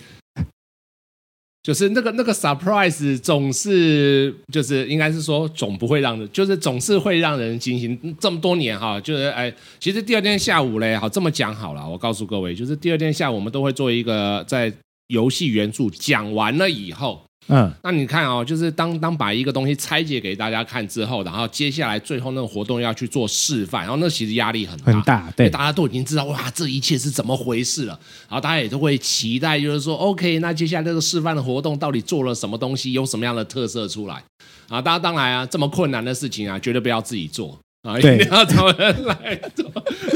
[1.63, 7.99] 就是那个那个 surprise 总是就是应该是说总不会让人，就是总是会让人惊喜。
[8.21, 14.71] 这么多年哈，就是哎，其实第二天下午嘞，好这么讲好了，我告诉各位，就是第二天下午我们都会做一个在
[15.07, 17.26] 游戏元素讲完了以后。
[17.49, 34.23] 嗯，那你看哦，就是当当把一个东西拆解给大家看之后，然后接下来最后那个活动要去做示范，然后那其实压力很大，很大，对，大家都已经知道哇，这一切是怎么回事了，然后大家也都会期待，就是说，OK，那接下来这个示范的活动到底做了什么东西，有什么样的特色出来
[34.69, 34.83] 啊？
[34.83, 37.59] 大家当然啊，这么困难的事情啊，绝对不要自己做。
[37.87, 39.65] 啊，一定要找人来做，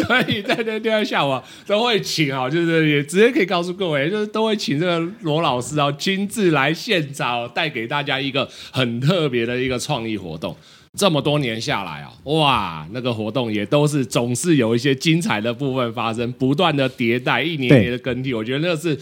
[0.04, 10.56] 所以在那第二下午都会请啊，就是也直接可以告诉各位，就是都会请这个罗老师啊亲自来现场带给大家一个很特别的一个创意活动。
[10.98, 18.98] 这么多年下来啊，哇，那个活动也都是总是有一些精彩的部分发生，不断的迭代，一年年的更替，我觉得那是。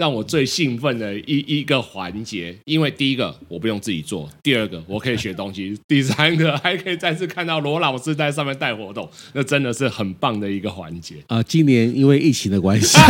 [0.00, 11.42] 让我最兴奋的一一个环节，因为第一个我不用自己做，第二个我可以学东西， 第三个还可以再次看到罗老师在上面带活动，那真的是很棒的一个环节啊！
[11.42, 12.96] 今年因为疫情的关系，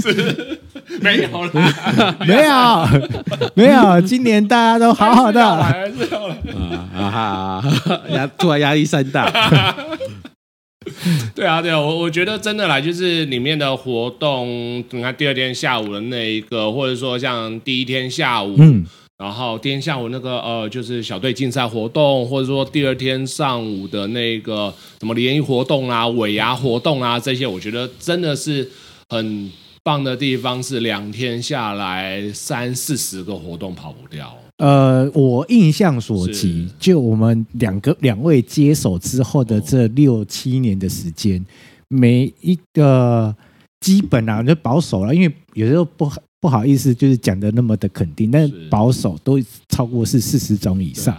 [0.00, 0.58] 是
[1.02, 1.52] 没有了，
[2.26, 2.88] 没有
[3.54, 6.34] 没有，今年大家都好好的，还是有了。
[6.96, 9.30] 啊哈，压突然压力山大。
[11.34, 18.86] 对啊，对啊，我我觉得真的啦，就是里面的活动，你看第二天下午的那一个，或者说像第一天下午，嗯，
[19.18, 28.70] 然后第一天下午那个呃，就是小队竞赛活动，或者说第二天上午的那个什么联谊活动啊、尾牙活动啊，这些，我觉得真的是
[29.10, 34.34] 很棒的地方，是两天下来三四十个活动跑不掉。
[34.58, 41.44] 呃，我印象所及，就我们两个两位接手之后的这六七年的时间，
[41.88, 43.34] 每一个
[43.80, 51.16] 基本啊，就保守了，因为有时候不不好意思，就是讲的那么的肯定，但保守都超过是四十种以上。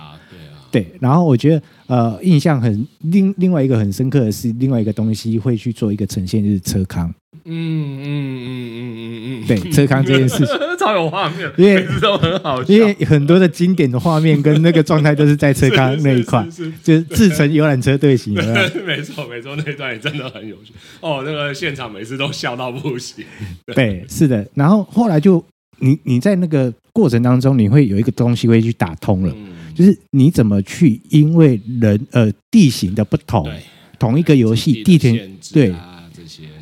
[0.71, 7.13] 对，然后我觉得呃，印象很另另外一个很深刻的是，另外一个东西会去做一个呈现，就是车康。
[7.45, 10.55] 嗯嗯嗯嗯嗯嗯，对，车康这件事情。
[10.79, 16.45] 超有画面，因为都很好，因为很多的经典的画面跟那个状态都是在车康那一块，
[16.83, 18.33] 就是自成游览车队形。
[18.85, 20.73] 没错没错，那段也真的很有趣。
[21.01, 23.25] 哦，那个现场每次都笑到不行。
[23.73, 25.43] 对，是的，然后后来就
[25.79, 29.35] 你你在那个过程当中，你会有一个东西会去打通了，
[29.79, 33.49] 就是你怎么去因为人呃地形的不同，
[33.97, 35.73] 同一个游戏地点对。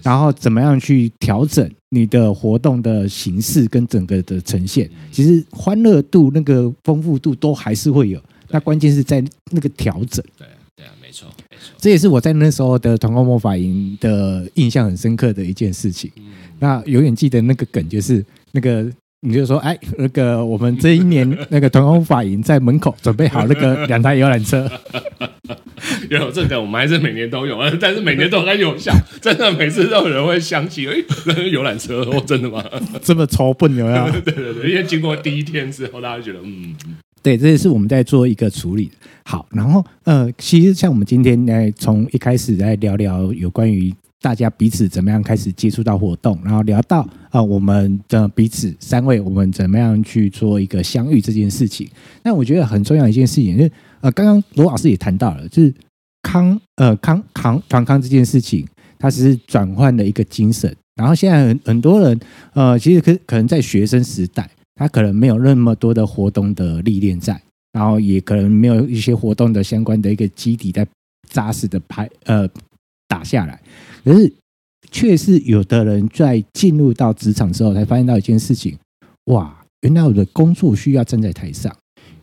[0.03, 4.87] 然后怎么样去调整你的活动的形式跟整个的呈现？
[5.11, 8.21] 其实欢乐度、那个丰富度都还是会有。
[8.49, 10.23] 那关键是在那个调整。
[10.37, 11.73] 对对啊，没错没错。
[11.79, 16.11] 这也是我在那时候的团购魔法营的印象很深刻的一件事情。
[16.59, 18.89] 那永远记得那个梗就是那个。
[19.21, 24.69] 你就说，哎，那个我们这一年那个团康法营在门口准备好那个两台游览车，
[26.11, 30.93] 有这个我们还是每年都有， 但是每年都很有效， 真的每次都有人会想起，哎，
[31.25, 32.63] 那个游览车哦，真的吗？
[33.01, 34.11] 这么超笨有没有？
[34.21, 36.75] 对对对，因为经过第一天之后，大家觉得，嗯，
[37.23, 38.91] 对，这也是我们在做一个处理。
[39.25, 43.91] 好，然后呃，其实像我们今天来从一开始来聊聊有关于。
[44.19, 51.87] 大家彼此怎么样开始接触到活动，然后聊到啊、呃，我们的彼此三位，我们怎么样去做一个相遇这件事情？
[52.23, 55.73] 那我觉得很重要一件事情，就是呃，刚刚罗老师也谈到了，就是
[56.23, 60.75] 康呃康康团康这件事情，它只是转换了一个精神。
[60.95, 62.19] 然后现在很很多人
[62.53, 67.39] 呃，其实可可能在学生时代，他可能没有那么多的活动的历练在，
[67.73, 70.87] 然后也可能没有一些活动的相关的一个基底在
[71.29, 72.49] 扎实的拍呃
[73.07, 73.61] 打下来。
[74.03, 74.33] 可是，
[74.91, 78.77] 却是有的人在进入到职场之后，才发现到一件事情：
[79.25, 81.75] 哇，原来我的工作需要站在台上，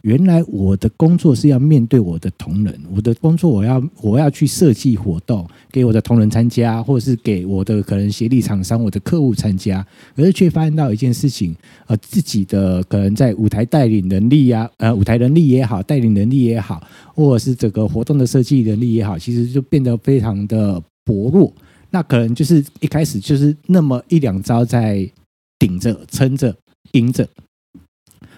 [0.05, 9.85] 原来我的工作是要面对我的同仁，我的工作我要我要去设计活动给我的同仁参加，或者是给我的可能协力厂商、我的客户参加。
[10.15, 21.51] 可是却发现到一件事情：呃，自己的可能在舞台带领能力呀，呃，舞台能力也好，带领能力也好，或者是整个活动的设计能力也好，其实就变得非常的薄弱。
[21.89, 25.11] 那可能就是一开始就是那么一两招在
[25.59, 26.55] 顶着、撑着、
[26.93, 27.27] 赢着。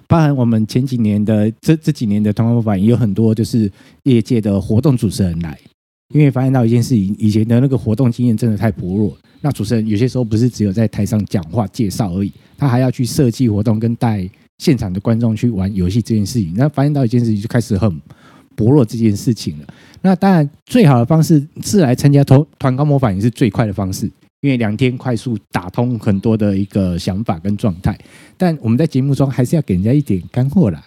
[0.09, 3.71] 包含我们前几年的这这几年的团康魔法也，有很多就是
[4.05, 5.59] 业界的活动主持人来，
[6.15, 9.17] 因为发现到一件事情，以前的那个活动经验真的太薄弱。
[9.41, 16.53] 那主持人有些时候不是只有在台上讲话介绍而已，他还要去设计活动，跟带现场的观众去玩游戏这件事情。
[16.57, 18.01] 那发现到一件事情，就开始很
[18.55, 19.67] 薄弱这件事情了，
[20.01, 27.97] 那当然最好的方式是来参加团团康魔法也是最快的方式，因为两天快速打通很多的一个想法跟状态。
[28.37, 30.83] 但我们在节目中还是要给人家一点干货啦，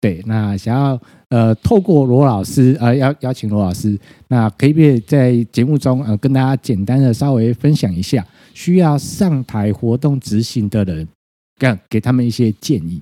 [0.00, 0.22] 对。
[0.26, 3.98] 那想要呃透过罗老师呃邀邀请罗老师，
[4.28, 11.06] 那可以不可以在节目中呃跟大家简单的稍微分享一下，需要上台活动执行的人，
[11.58, 13.00] 给给他们一些建议。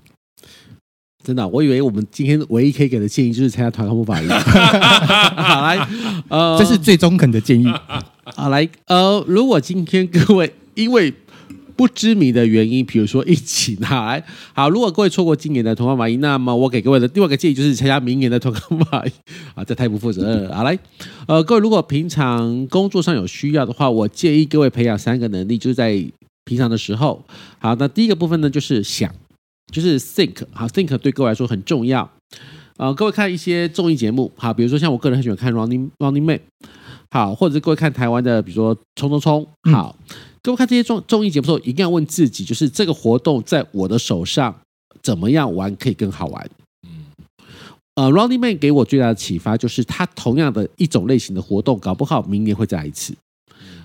[1.25, 4.29] 真的，我以为我们今天唯一可以给的建议就是参加团康魔法营。
[4.31, 5.89] 好来，
[6.29, 7.67] 呃，这是最中肯的建议。
[8.25, 11.13] 好来，呃，如果今天各位因为
[11.79, 19.13] 不知名的原因，比如说疫情，好来，好，如果各位错过今年的团康魔法营，那么我给各位的另外一个建议就是参加明年的团康魔法营。
[19.55, 20.57] 啊，这太不负责任了。
[20.57, 20.77] 好来，
[21.29, 26.05] 呃，各位如果平常工作上有需要的话，我建议各位培养三个能力，就是在
[26.45, 27.25] 平常的时候。
[27.61, 29.15] 好，那第一个部分呢，就是想。
[29.71, 32.11] 就是 think 好，think 对各位来说很重要。
[32.79, 36.41] 呃，各位看一些综艺节目，好，比如说像我个人很喜欢看 Running Running Man，
[37.11, 39.95] 好，或者是各位看台湾的，比如说冲冲冲，好，
[40.49, 44.59] 各位看这些综综艺节目的时候，一定要问自己，就是这个活动在我的手上
[45.03, 46.51] 怎么样玩可以更好玩。
[46.89, 47.05] 嗯，
[47.97, 53.15] 呃，Running Man 给我最大的启发就是，他同样的一种类型的活动，搞不好明年会再来一次，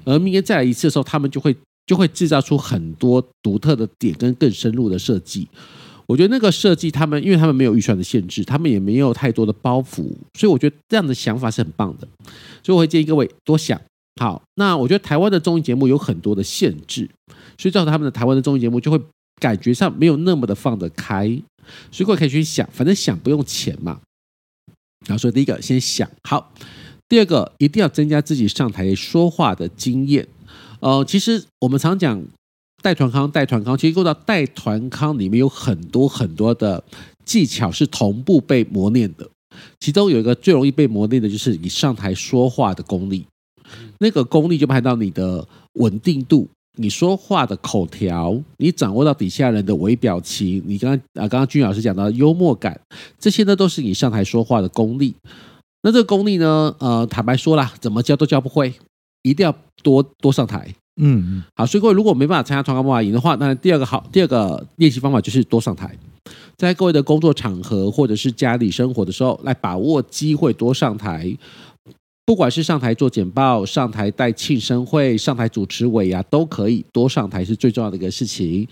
[0.05, 1.53] 而明年再来一次的时候，他们就会。
[1.85, 5.45] 就会制造出很多独特的点跟更深入的设计。
[6.05, 12.07] 我觉得那个设计，他们因为他们没有预算的限制，他们也没有太多的包袱，所以我觉得这样的想法是很棒的。
[12.63, 13.77] 所以我会建议各位多想。
[14.19, 17.09] 好，那我觉得台湾的综艺节目有很多的限制，
[17.57, 19.01] 所以造成他们的台湾的综艺节目就会
[19.39, 21.27] 感觉上没有那么的放得开。
[21.91, 24.01] 所以各位可以去想，反正想不用钱嘛。
[25.07, 26.53] 然后所以第一个先想好，
[27.09, 30.27] 第二个一定要增加自己上台说话的经验。
[30.79, 32.23] 呃，其实我们常讲
[32.81, 36.83] 带团康，带团康，其实说到带团康里面有很多很多的
[37.25, 39.27] 技巧是同步被磨练的，
[39.79, 43.25] 其中有一个最容易被磨练的就是你上台说话的功力。
[44.03, 46.45] 那个功力就排到你的稳定度，
[46.77, 52.77] 你说话的口条，你掌握到底下人的微表情，你刚刚啊，刚刚君老师讲到幽默感，
[53.17, 55.15] 这些呢都是你上台说话的功力。
[55.83, 58.73] 那这个功力呢，呃，坦白说啦，怎么教都教不会，
[59.21, 60.67] 一定要多多上台。
[61.01, 65.97] 嗯嗯，好，所以各位如果没办法参加团康魔法营的话，那第二个好，第二个练习方法就是多上台，
[66.57, 71.35] 在各位的工作场合或者是家里生活的时候，来把握机会多上台。
[72.25, 78.65] 不管是上台做简报、上台带庆生会、上台主持尾牙，都可以多上台是最重要的一个事情。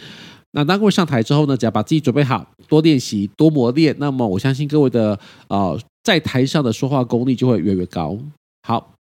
[0.52, 8.18] 那当各位上台之后呢，只要把自己准备好，多练习、多磨练，那么我相信各位的呃在台上的说话功力就会越来越高。
[8.66, 8.94] 好，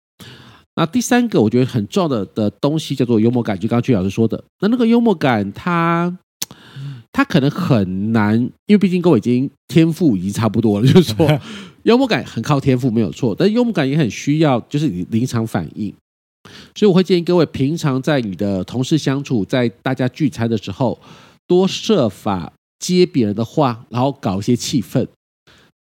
[0.76, 6.18] 那第三个我觉得很重要的的东西叫做幽默感，就刚刚曲老师说的，那那个幽默感它，
[7.14, 11.40] 它它可能很难，因为毕竟各位已经天赋已经差不多了，就是说。
[11.84, 15.94] 幽默感很靠天赋，没有错，但幽默感也很需要，就是你临场反应。
[16.76, 21.00] 所以我会建议各位，平常在你的同事相处，在大家聚餐的时候，
[21.48, 25.08] 多设法接别人的话，然后搞一些气氛，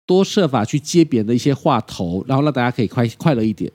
[0.06, 3.70] 多设法去接别人的一些话头，然后让大家可以快快乐一点。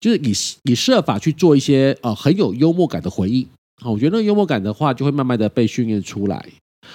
[0.00, 0.32] 就是你
[0.62, 3.46] 你设法去做一些呃很有幽默感的回应。
[3.82, 6.48] 好，我觉得那幽默感的话，就会慢慢的被训练出来。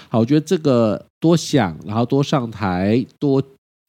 [0.09, 3.43] 好，我觉得这个多想，然后多上台，多。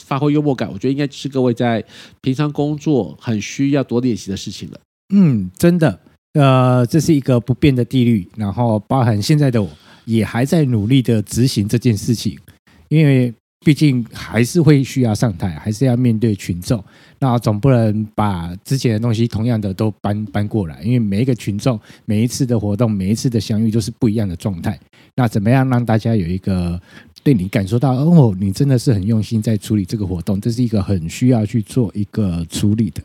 [0.04, 1.82] 发挥幽默感，我觉得应该是各位在
[2.20, 4.78] 平常工作很需要多练习的事情了。
[5.14, 5.98] 嗯，真的，
[6.34, 9.68] 呃，这是一个不变的定律，然后包含现在的我
[10.04, 12.38] 也还在努力的执行这件事情，
[12.88, 13.32] 因为
[13.64, 16.82] 毕竟还是会需要上台，还是要面对群众，
[17.18, 24.78] 那总不能把之前的东西同样的都搬搬 过来，因为每一个群众、每一次的活动、每一次的相遇都是不一样的状态，
[25.16, 26.78] 那怎么样让大家有一个？
[27.24, 33.02] 对你感受到哦，你真的是很用心在处理这个活动，这是一个很需要去做一个处理的。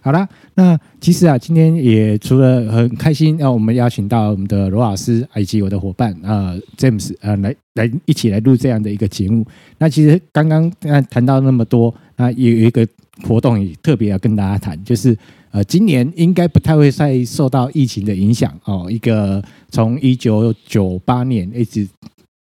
[0.00, 9.44] 好啦，那其实啊，今天也除了很开心，让我们邀请到我们的罗老师以及我的伙伴啊、呃、James 啊、呃、来来一起来录这样的一个节目。
[9.76, 10.72] 那其实刚刚
[11.10, 12.88] 谈到那么多，那有一个
[13.24, 15.14] 活动也特别要跟大家谈，就是
[15.50, 18.86] 呃，今年应该不太会再受到疫情的影响哦。
[18.88, 21.86] 一个从一九九八年一直。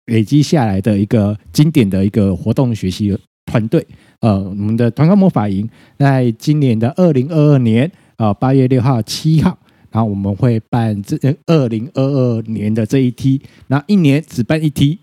[0.09, 3.87] 累积下来的一个经典的一个活动学习团队，
[4.21, 5.67] 呃，我们的团康魔法营
[5.99, 9.57] 在今年的二零二二年啊八月六号、七号，
[9.91, 14.99] 然后我们会办这二零二二年的这一梯，然后一年只办一梯，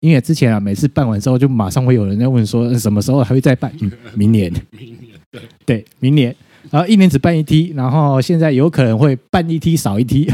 [0.00, 3.72] 因为之前啊每次办完之后就马上会有人在问说什么时候还会再办？
[3.80, 6.34] 嗯，明年，明年对对，明年，
[6.70, 10.28] 然后一年只办一梯，然后现在有可能会办一梯少一梯，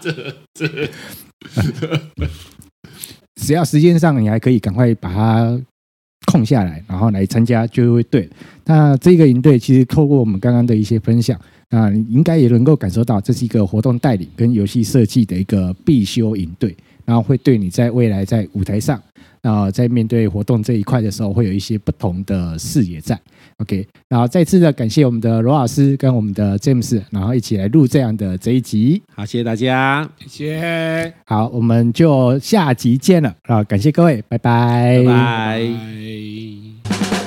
[0.00, 0.12] 这
[0.54, 0.88] 这。
[3.40, 5.60] 只要时间上你还可以赶快把它
[6.32, 8.28] 空下来，然后来参加就会对。
[8.64, 11.38] 那这个营队其实透过我们刚刚的一些分享，
[11.68, 16.74] 啊你应该也能够感受到，这是一个活动带领跟游戏设计的一个必修营队，
[17.04, 19.00] 然后会对你在未来在舞台上。
[19.42, 23.20] 然后在面对活动这一块的时候，会有一些不同的视野在。
[23.58, 29.02] OK，然后再次的感谢我们的罗老师跟我们的 James，然后一起来录这样的这一集。
[29.14, 31.12] 好，谢谢大家，谢谢。
[31.26, 33.62] 好，我们就下集见了啊！
[33.64, 35.12] 感谢各位，拜拜，拜
[36.88, 37.23] 拜。